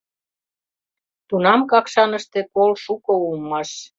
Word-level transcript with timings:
Тунам 1.27 1.61
Какшаныште 1.71 2.39
кол 2.53 2.71
шуко 2.83 3.11
улмаш. 3.25 3.69